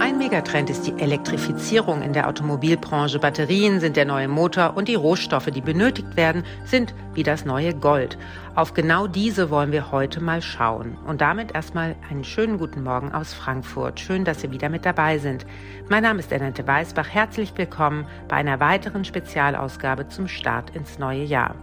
Ein 0.00 0.18
Megatrend 0.18 0.70
ist 0.70 0.86
die 0.86 0.96
Elektrifizierung 1.00 2.02
in 2.02 2.12
der 2.12 2.28
Automobilbranche. 2.28 3.18
Batterien 3.18 3.80
sind 3.80 3.96
der 3.96 4.04
neue 4.04 4.28
Motor 4.28 4.76
und 4.76 4.86
die 4.86 4.94
Rohstoffe, 4.94 5.46
die 5.46 5.60
benötigt 5.60 6.16
werden, 6.16 6.44
sind 6.64 6.94
wie 7.14 7.24
das 7.24 7.44
neue 7.44 7.74
Gold. 7.74 8.16
Auf 8.54 8.74
genau 8.74 9.08
diese 9.08 9.50
wollen 9.50 9.72
wir 9.72 9.90
heute 9.90 10.20
mal 10.20 10.40
schauen. 10.40 10.96
Und 11.06 11.20
damit 11.20 11.52
erstmal 11.52 11.96
einen 12.10 12.24
schönen 12.24 12.58
guten 12.58 12.84
Morgen 12.84 13.12
aus 13.12 13.34
Frankfurt. 13.34 13.98
Schön, 13.98 14.24
dass 14.24 14.40
Sie 14.40 14.52
wieder 14.52 14.68
mit 14.68 14.84
dabei 14.84 15.18
sind. 15.18 15.44
Mein 15.88 16.04
Name 16.04 16.20
ist 16.20 16.32
Annette 16.32 16.66
Weißbach. 16.66 17.08
Herzlich 17.08 17.52
willkommen 17.56 18.06
bei 18.28 18.36
einer 18.36 18.60
weiteren 18.60 19.04
Spezialausgabe 19.04 20.08
zum 20.08 20.28
Start 20.28 20.70
ins 20.76 20.98
neue 20.98 21.24
Jahr. 21.24 21.56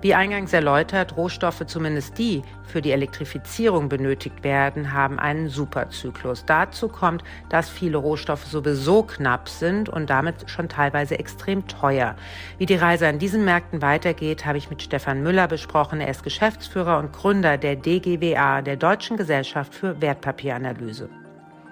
Wie 0.00 0.14
eingangs 0.14 0.52
erläutert, 0.52 1.16
Rohstoffe, 1.16 1.64
zumindest 1.66 2.18
die 2.18 2.42
für 2.64 2.82
die 2.82 2.92
Elektrifizierung 2.92 3.88
benötigt 3.88 4.44
werden, 4.44 4.92
haben 4.92 5.18
einen 5.18 5.48
Superzyklus. 5.48 6.44
Dazu 6.46 6.88
kommt, 6.88 7.22
dass 7.50 7.68
viele 7.82 7.98
Rohstoffe 7.98 8.44
sowieso 8.44 9.02
knapp 9.02 9.48
sind 9.48 9.88
und 9.88 10.08
damit 10.08 10.48
schon 10.48 10.68
teilweise 10.68 11.18
extrem 11.18 11.66
teuer. 11.66 12.14
Wie 12.56 12.66
die 12.66 12.76
Reise 12.76 13.08
an 13.08 13.18
diesen 13.18 13.44
Märkten 13.44 13.82
weitergeht, 13.82 14.46
habe 14.46 14.56
ich 14.56 14.70
mit 14.70 14.82
Stefan 14.82 15.24
Müller 15.24 15.48
besprochen. 15.48 16.00
Er 16.00 16.08
ist 16.08 16.22
Geschäftsführer 16.22 17.00
und 17.00 17.12
Gründer 17.12 17.58
der 17.58 17.74
DGWA, 17.74 18.62
der 18.62 18.76
Deutschen 18.76 19.16
Gesellschaft 19.16 19.74
für 19.74 20.00
Wertpapieranalyse. 20.00 21.08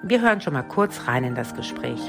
Wir 0.02 0.20
hören 0.20 0.40
schon 0.40 0.54
mal 0.54 0.64
kurz 0.64 1.06
rein 1.06 1.22
in 1.22 1.36
das 1.36 1.54
Gespräch. 1.54 2.00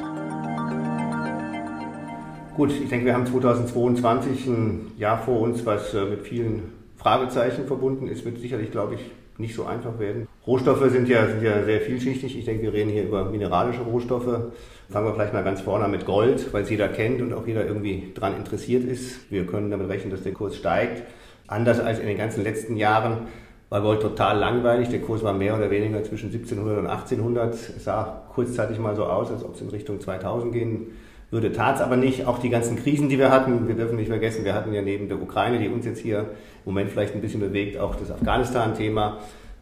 Gut, 2.55 2.71
ich 2.71 2.89
denke, 2.89 3.05
wir 3.05 3.13
haben 3.13 3.27
2022 3.27 4.47
ein 4.47 4.91
Jahr 4.97 5.19
vor 5.19 5.41
uns, 5.41 5.63
was 5.63 5.93
äh, 5.93 6.05
mit 6.05 6.21
vielen 6.21 6.73
Fragezeichen 6.95 7.67
verbunden 7.67 8.07
ist, 8.07 8.25
wird 8.25 8.39
sicherlich, 8.39 8.71
glaube 8.71 8.95
ich, 8.95 9.01
nicht 9.37 9.55
so 9.55 9.65
einfach 9.65 9.99
werden. 9.99 10.27
Rohstoffe 10.45 10.89
sind 10.89 11.07
ja, 11.07 11.27
sind 11.27 11.43
ja 11.43 11.63
sehr 11.63 11.81
vielschichtig. 11.81 12.37
Ich 12.37 12.45
denke, 12.45 12.63
wir 12.63 12.73
reden 12.73 12.89
hier 12.89 13.03
über 13.03 13.25
mineralische 13.25 13.81
Rohstoffe. 13.81 14.51
Fangen 14.89 15.07
wir 15.07 15.13
vielleicht 15.13 15.33
mal 15.33 15.43
ganz 15.43 15.61
vorne 15.61 15.87
mit 15.87 16.05
Gold, 16.05 16.53
weil 16.53 16.63
es 16.63 16.69
jeder 16.69 16.87
kennt 16.89 17.21
und 17.21 17.33
auch 17.33 17.47
jeder 17.47 17.65
irgendwie 17.65 18.11
daran 18.13 18.37
interessiert 18.37 18.83
ist. 18.83 19.31
Wir 19.31 19.45
können 19.45 19.71
damit 19.71 19.89
rechnen, 19.89 20.11
dass 20.11 20.23
der 20.23 20.33
Kurs 20.33 20.55
steigt. 20.55 21.03
Anders 21.47 21.79
als 21.79 21.99
in 21.99 22.07
den 22.07 22.17
ganzen 22.17 22.43
letzten 22.43 22.77
Jahren 22.77 23.27
war 23.69 23.81
Gold 23.81 24.01
total 24.01 24.37
langweilig. 24.37 24.89
Der 24.89 25.01
Kurs 25.01 25.23
war 25.23 25.33
mehr 25.33 25.55
oder 25.55 25.71
weniger 25.71 26.03
zwischen 26.03 26.31
1700 26.31 26.79
und 26.79 26.87
1800. 26.87 27.53
Es 27.53 27.83
sah 27.83 28.23
kurzzeitig 28.33 28.79
mal 28.79 28.95
so 28.95 29.05
aus, 29.05 29.31
als 29.31 29.43
ob 29.43 29.55
es 29.55 29.61
in 29.61 29.69
Richtung 29.69 29.99
2000 29.99 30.51
gehen 30.53 30.87
würde. 31.31 31.51
Tat 31.51 31.75
es 31.77 31.81
aber 31.81 31.97
nicht. 31.97 32.27
Auch 32.27 32.39
die 32.39 32.49
ganzen 32.49 32.75
Krisen, 32.77 33.09
die 33.09 33.17
wir 33.17 33.31
hatten, 33.31 33.67
wir 33.67 33.75
dürfen 33.75 33.95
nicht 33.95 34.09
vergessen, 34.09 34.45
wir 34.45 34.53
hatten 34.53 34.73
ja 34.73 34.81
neben 34.81 35.07
der 35.07 35.21
Ukraine, 35.21 35.59
die 35.59 35.69
uns 35.69 35.85
jetzt 35.85 35.99
hier 35.99 36.19
im 36.19 36.25
Moment 36.65 36.91
vielleicht 36.91 37.15
ein 37.15 37.21
bisschen 37.21 37.39
bewegt, 37.39 37.79
auch 37.79 37.95
das 37.95 38.11
Afghanistan-Thema 38.11 39.17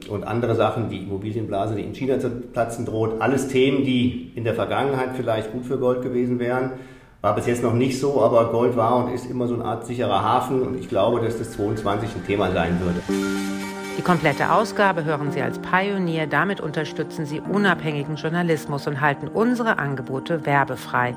und 0.10 0.26
andere 0.26 0.56
Sachen, 0.56 0.90
die 0.90 1.04
Immobilienblase, 1.04 1.76
die 1.76 1.84
in 1.84 1.94
China 1.94 2.20
zu 2.20 2.30
platzen 2.30 2.86
droht. 2.86 3.22
Alles 3.22 3.48
Themen, 3.48 3.86
die 3.86 4.32
in 4.36 4.44
der 4.44 4.56
Vergangenheit 4.56 5.10
vielleicht 5.16 5.52
gut 5.52 5.66
für 5.66 5.78
Gold 5.78 6.02
gewesen 6.02 6.40
wären 6.40 6.72
war 7.22 7.36
bis 7.36 7.48
jetzt 7.48 7.64
noch 7.64 7.74
nicht 7.74 8.00
so, 8.00 8.22
aber 8.22 8.52
Gold 8.52 8.78
war 8.78 8.96
und 8.96 9.14
ist 9.14 9.30
immer 9.30 9.48
so 9.48 9.56
eine 9.56 9.66
Art 9.66 9.86
sicherer 9.86 10.24
Hafen 10.24 10.62
und 10.62 10.80
ich 10.80 10.88
glaube, 10.88 11.20
dass 11.20 11.38
das 11.38 11.52
22 11.52 12.16
ein 12.16 12.26
Thema 12.26 12.52
sein 12.52 12.80
würde. 12.80 13.02
Die 13.98 14.02
komplette 14.02 14.52
Ausgabe 14.54 15.04
hören 15.04 15.34
Sie 15.34 15.42
als 15.42 15.60
Pionier. 15.60 16.26
Damit 16.28 16.62
unterstützen 16.62 17.26
Sie 17.26 17.42
unabhängigen 17.42 18.16
Journalismus 18.16 18.88
und 18.88 19.02
halten 19.02 19.28
unsere 19.28 19.78
Angebote 19.78 20.46
werbefrei. 20.46 21.14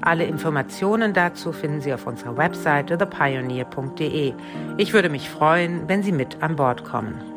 Alle 0.00 0.24
Informationen 0.24 1.12
dazu 1.12 1.52
finden 1.52 1.80
Sie 1.80 1.92
auf 1.92 2.06
unserer 2.06 2.36
Webseite 2.36 2.98
thepioneer.de. 2.98 4.34
Ich 4.76 4.92
würde 4.92 5.08
mich 5.08 5.28
freuen, 5.28 5.88
wenn 5.88 6.02
Sie 6.02 6.12
mit 6.12 6.42
an 6.42 6.56
Bord 6.56 6.84
kommen. 6.84 7.35